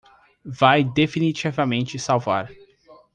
[0.55, 2.49] Vai definitivamente salvar